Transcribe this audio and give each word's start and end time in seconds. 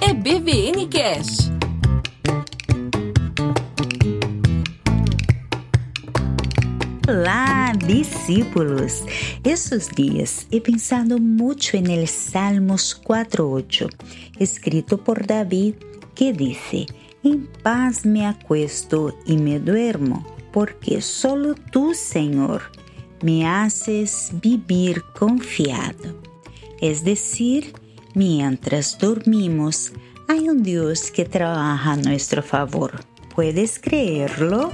É 0.00 0.14
BVN 0.14 0.86
Cash. 0.86 1.50
Olá, 7.08 7.72
discípulos! 7.84 9.02
Esses 9.42 9.88
dias 9.88 10.46
he 10.52 10.60
pensado 10.60 11.18
muito 11.18 11.76
en 11.76 11.90
el 11.90 12.06
Salmos 12.06 12.94
4.8, 13.04 13.88
escrito 14.38 14.96
por 14.96 15.26
David, 15.26 15.74
que 16.14 16.32
dice, 16.32 16.86
En 17.24 17.48
paz 17.64 18.06
me 18.06 18.24
acuesto 18.24 19.18
y 19.26 19.36
me 19.36 19.58
duermo, 19.58 20.24
porque 20.52 21.02
solo 21.02 21.56
tú, 21.72 21.92
Señor, 21.92 22.70
me 23.20 23.48
haces 23.48 24.30
vivir 24.40 25.02
confiado. 25.18 26.19
Es 26.80 27.04
decir, 27.04 27.72
mientras 28.14 28.98
dormimos, 28.98 29.92
hay 30.28 30.48
un 30.48 30.62
Dios 30.62 31.10
que 31.10 31.24
trabaja 31.24 31.92
a 31.92 31.96
nuestro 31.96 32.42
favor. 32.42 33.00
¿Puedes 33.34 33.78
creerlo? 33.78 34.70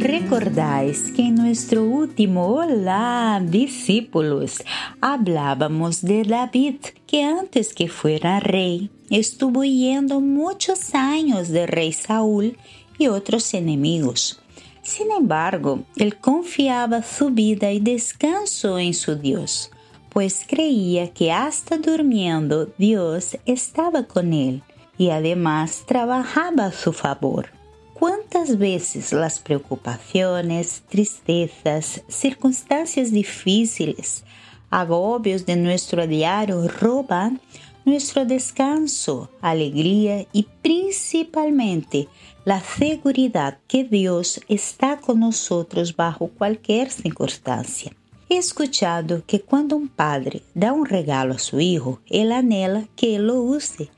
Recordáis 0.00 1.12
que 1.12 1.22
en 1.22 1.34
nuestro 1.36 1.84
último 1.84 2.46
Hola 2.46 3.42
discípulos 3.44 4.62
hablábamos 5.00 6.02
de 6.02 6.22
David, 6.24 6.76
que 7.06 7.22
antes 7.22 7.72
que 7.74 7.88
fuera 7.88 8.40
rey, 8.40 8.90
estuvo 9.10 9.64
yendo 9.64 10.20
muchos 10.20 10.94
años 10.94 11.48
de 11.48 11.66
rey 11.66 11.92
Saúl 11.92 12.56
y 12.98 13.08
otros 13.08 13.54
enemigos. 13.54 14.40
Sin 14.82 15.10
embargo, 15.10 15.84
él 15.96 16.16
confiaba 16.18 17.02
su 17.02 17.30
vida 17.30 17.72
y 17.72 17.80
descanso 17.80 18.78
en 18.78 18.94
su 18.94 19.16
Dios, 19.16 19.70
pues 20.10 20.44
creía 20.46 21.12
que 21.12 21.32
hasta 21.32 21.78
durmiendo 21.78 22.66
Dios 22.78 23.36
estaba 23.46 24.04
con 24.04 24.32
él 24.32 24.62
y 24.96 25.10
además 25.10 25.84
trabajaba 25.86 26.66
a 26.66 26.72
su 26.72 26.92
favor. 26.92 27.50
¿Cuántas 27.98 28.58
veces 28.58 29.14
las 29.14 29.40
preocupaciones, 29.40 30.82
tristezas, 30.86 32.02
circunstancias 32.08 33.10
difíciles, 33.10 34.22
agobios 34.68 35.46
de 35.46 35.56
nuestro 35.56 36.06
diario 36.06 36.68
roban 36.68 37.40
nuestro 37.86 38.26
descanso, 38.26 39.30
alegría 39.40 40.26
y 40.34 40.46
principalmente 40.60 42.06
la 42.44 42.60
seguridad 42.60 43.60
que 43.66 43.84
Dios 43.84 44.42
está 44.46 44.98
con 44.98 45.20
nosotros 45.20 45.96
bajo 45.96 46.28
cualquier 46.28 46.90
circunstancia? 46.90 47.92
He 48.28 48.36
escuchado 48.36 49.22
que 49.26 49.40
cuando 49.40 49.74
un 49.74 49.88
padre 49.88 50.42
da 50.52 50.74
un 50.74 50.84
regalo 50.84 51.32
a 51.32 51.38
su 51.38 51.60
hijo, 51.60 52.00
él 52.10 52.32
anhela 52.32 52.88
que 52.94 53.18
lo 53.18 53.40
use 53.40 53.88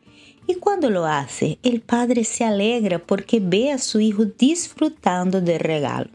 y 0.48 0.54
cuando 0.54 0.88
lo 0.88 1.04
hace, 1.04 1.58
el 1.62 1.82
padre 1.82 2.24
se 2.24 2.42
alegra 2.42 2.98
porque 2.98 3.38
ve 3.38 3.70
a 3.70 3.77
su 3.77 4.00
hijo 4.00 4.24
disfrutando 4.24 5.42
del 5.42 5.60
regalo. 5.60 6.08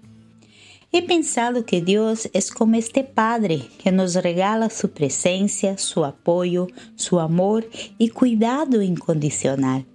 He 0.92 1.04
pensado 1.04 1.66
que 1.66 1.82
Dios 1.82 2.30
es 2.34 2.52
como 2.52 2.76
este 2.76 3.04
Padre 3.04 3.62
que 3.82 3.92
nos 3.92 4.16
regala 4.16 4.70
su 4.70 4.92
presencia, 4.92 5.78
su 5.78 6.04
apoyo, 6.04 6.68
su 6.96 7.20
amor 7.20 7.68
y 7.98 8.10
cuidado 8.10 8.82
incondicional. 8.82 9.86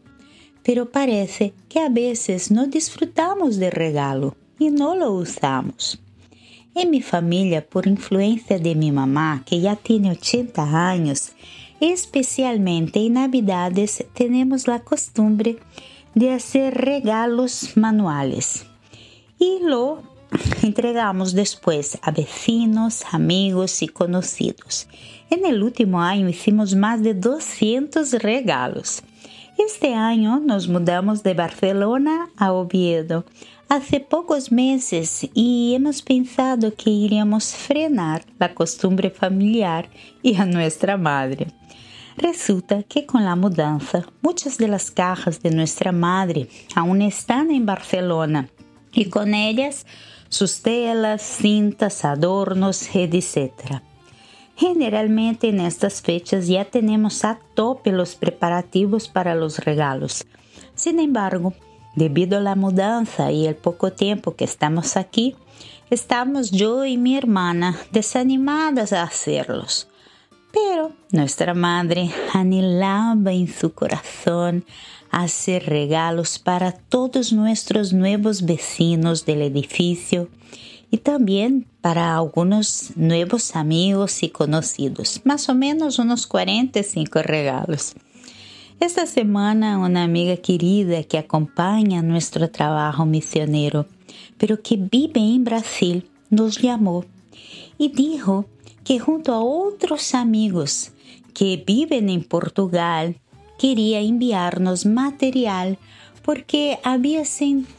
Pero 0.63 0.91
parece 0.91 1.53
que 1.69 1.81
a 1.81 1.89
veces 1.89 2.51
no 2.51 2.67
disfrutamos 2.67 3.59
del 3.59 3.73
regalo 3.73 4.37
y 4.59 4.71
no 4.71 4.95
lo 4.95 5.13
usamos. 5.13 6.01
En 6.75 6.91
mi 6.91 7.01
familia, 7.01 7.65
por 7.65 7.89
influencia 7.89 8.59
de 8.59 8.77
mi 8.77 8.93
mamá, 8.93 9.43
que 9.47 9.61
ya 9.61 9.75
tiene 9.75 10.13
80 10.13 10.91
años, 10.91 11.33
Especialmente 11.81 12.99
en 12.99 13.15
Navidades 13.15 14.05
tenemos 14.13 14.67
la 14.67 14.81
costumbre 14.81 15.59
de 16.15 16.33
hacer 16.33 16.75
regalos 16.75 17.77
manuales 17.77 18.67
y 19.39 19.61
lo 19.63 20.03
entregamos 20.63 21.35
después 21.35 21.99
a 22.03 22.11
vecinos, 22.11 23.05
amigos 23.13 23.83
y 23.83 23.89
conocidos. 23.89 24.89
En 25.31 25.47
el 25.47 25.63
último 25.63 26.03
año 26.03 26.29
hicimos 26.29 26.75
más 26.75 27.03
de 27.03 27.15
200 27.15 28.13
regalos. 28.15 29.03
Este 29.59 29.93
año 29.93 30.39
nos 30.39 30.69
mudamos 30.69 31.25
de 31.25 31.35
Barcelona 31.35 32.31
a 32.37 32.53
Oviedo 32.53 33.25
hace 33.69 33.99
pocos 33.99 34.53
meses 34.53 35.29
y 35.35 35.75
hemos 35.75 36.01
pensado 36.01 36.73
que 36.77 36.91
iríamos 36.91 37.57
frenar 37.57 38.25
la 38.39 38.55
costumbre 38.55 39.11
familiar 39.11 39.91
y 40.23 40.37
a 40.37 40.47
nuestra 40.47 40.97
madre. 40.97 41.49
Resulta 42.17 42.85
que 42.85 43.05
con 43.05 43.25
la 43.25 43.35
mudanza 43.35 44.07
muchas 44.23 44.59
de 44.59 44.69
las 44.69 44.93
cajas 44.93 45.43
de 45.43 45.51
nuestra 45.51 45.91
madre 45.91 46.49
aún 46.77 47.03
están 47.03 47.51
en 47.51 47.67
Barcelona 47.67 48.49
y 48.93 49.07
con 49.07 49.35
ellas 49.35 49.87
sus 50.29 50.63
telas, 50.63 51.21
cintas, 51.21 52.05
adornos, 52.05 52.95
etc. 52.95 53.83
Generalmente 54.59 55.51
en 55.51 55.61
estas 55.61 56.03
fechas 56.03 56.49
ya 56.49 56.65
tenemos 56.65 57.25
a 57.25 57.39
tope 57.55 57.93
los 57.93 58.17
preparativos 58.17 59.09
para 59.09 59.37
los 59.37 59.61
regalos. 59.61 60.27
Sin 60.75 60.99
embargo, 60.99 61.55
debido 61.95 62.39
a 62.39 62.41
la 62.41 62.57
mudanza 62.57 63.31
y 63.31 63.47
el 63.47 63.55
poco 63.55 63.93
tiempo 63.93 64.35
que 64.35 64.43
estamos 64.43 64.97
aquí, 64.97 65.37
estamos 65.91 66.51
yo 66.51 66.85
y 66.85 66.97
mi 66.97 67.17
hermana 67.17 67.77
desanimadas 67.93 68.93
a 68.93 69.05
hacerlos. 69.05 69.87
Pero 70.53 70.91
nuestra 71.13 71.55
madre 71.55 72.11
anhelaba 72.35 73.33
en 73.33 73.47
su 73.47 73.73
corazón 73.73 74.65
hacer 75.13 75.67
regalos 75.67 76.41
para 76.41 76.73
todos 76.73 77.33
nuestros 77.33 77.93
nuevos 77.93 78.43
vecinos 78.43 79.25
del 79.25 79.43
edificio 79.43 80.29
y 80.91 80.99
también 80.99 81.69
para 81.81 82.17
algunos 82.17 82.93
nuevos 82.97 83.55
amigos 83.57 84.23
y 84.23 84.31
conocidos, 84.31 85.21
más 85.25 85.49
o 85.49 85.55
menos 85.55 85.99
unos 85.99 86.27
45 86.27 87.23
regalos. 87.23 87.95
Esta 88.81 89.07
semana 89.07 89.79
una 89.79 90.05
amiga 90.05 90.37
querida 90.37 91.03
que 91.03 91.19
acompaña 91.19 92.03
nuestro 92.03 92.51
trabajo 92.51 93.07
misionero, 93.07 93.87
pero 94.37 94.63
que 94.63 94.77
vive 94.77 95.21
en 95.21 95.45
Brasil, 95.45 96.09
nos 96.31 96.59
llamó 96.59 97.05
y 97.77 97.89
dijo 97.89 98.47
que 98.85 98.99
junto 98.99 99.33
a 99.33 99.41
outros 99.41 100.15
amigos 100.15 100.93
que 101.35 101.63
viven 101.65 102.09
em 102.09 102.21
Portugal, 102.21 103.15
queria 103.59 104.01
enviar-nos 104.01 104.85
material 104.87 105.79
porque 106.23 106.79
havia 106.83 107.25
sentido 107.25 107.78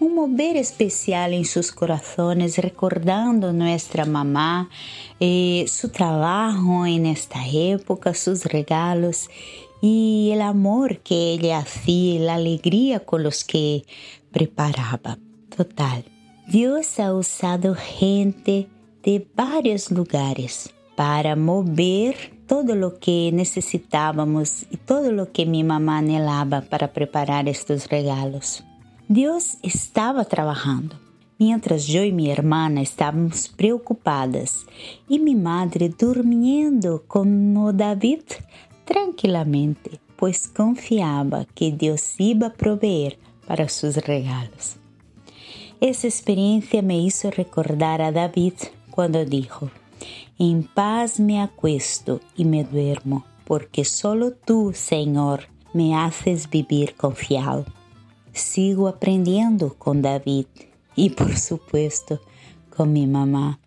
um 0.00 0.08
mover 0.14 0.56
especial 0.56 1.30
em 1.32 1.44
seus 1.44 1.70
corações, 1.70 2.56
recordando 2.56 3.52
nossa 3.52 4.04
mamá, 4.04 4.68
eh, 5.20 5.64
seu 5.68 5.90
trabalho 5.90 6.98
nesta 7.00 7.38
época, 7.38 8.12
seus 8.14 8.42
regalos 8.42 9.28
e 9.82 10.32
o 10.34 10.42
amor 10.42 10.96
que 11.04 11.14
ele 11.14 11.50
fazia, 11.64 12.32
a 12.32 12.34
alegria 12.34 12.98
com 13.00 13.16
os 13.16 13.42
que 13.42 13.84
preparava. 14.32 15.16
Total. 15.50 16.02
Deus 16.48 16.98
ha 16.98 17.12
usado 17.12 17.74
gente 17.74 18.68
de 19.02 19.26
varios 19.36 19.90
lugares 19.90 20.72
para 20.96 21.36
mover 21.36 22.32
todo 22.46 22.74
lo 22.74 22.98
que 22.98 23.30
necesitábamos 23.32 24.62
y 24.70 24.78
todo 24.78 25.12
lo 25.12 25.30
que 25.30 25.44
mi 25.44 25.62
mamá 25.62 25.98
anhelaba 25.98 26.62
para 26.62 26.88
preparar 26.88 27.46
estos 27.46 27.86
regalos. 27.86 28.67
Dios 29.10 29.56
estaba 29.62 30.26
trabajando. 30.26 30.94
Mientras 31.38 31.86
yo 31.86 32.04
y 32.04 32.12
mi 32.12 32.30
hermana 32.30 32.82
estábamos 32.82 33.48
preocupadas 33.48 34.66
y 35.08 35.18
mi 35.18 35.34
madre 35.34 35.88
durmiendo 35.88 37.04
como 37.06 37.72
David 37.72 38.20
tranquilamente, 38.84 39.98
pues 40.16 40.46
confiaba 40.46 41.46
que 41.46 41.72
Dios 41.72 42.16
iba 42.18 42.48
a 42.48 42.52
proveer 42.52 43.18
para 43.46 43.70
sus 43.70 43.96
regalos. 43.96 44.76
Esa 45.80 46.06
experiencia 46.06 46.82
me 46.82 47.00
hizo 47.00 47.30
recordar 47.30 48.02
a 48.02 48.12
David 48.12 48.52
cuando 48.90 49.24
dijo, 49.24 49.70
En 50.38 50.64
paz 50.64 51.18
me 51.18 51.40
acuesto 51.40 52.20
y 52.36 52.44
me 52.44 52.62
duermo, 52.62 53.24
porque 53.46 53.86
solo 53.86 54.32
tú, 54.32 54.72
Señor, 54.74 55.44
me 55.72 55.96
haces 55.96 56.50
vivir 56.50 56.94
confiado. 56.94 57.64
Sigo 58.38 58.86
aprendiendo 58.86 59.74
con 59.74 60.00
David 60.00 60.46
y 60.94 61.10
por 61.10 61.36
supuesto 61.36 62.20
con 62.74 62.92
mi 62.92 63.06
mamá 63.06 63.58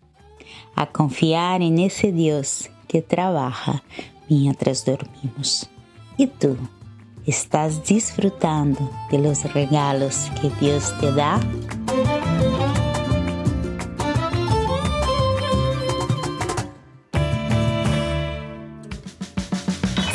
a 0.74 0.86
confiar 0.86 1.60
en 1.60 1.78
ese 1.78 2.10
Dios 2.10 2.70
que 2.88 3.02
trabaja 3.02 3.82
mientras 4.28 4.84
dormimos. 4.84 5.68
¿Y 6.16 6.26
tú? 6.26 6.56
¿Estás 7.26 7.84
disfrutando 7.84 8.90
de 9.10 9.18
los 9.18 9.44
regalos 9.52 10.30
que 10.40 10.50
Dios 10.58 10.92
te 10.98 11.12
da? 11.12 11.38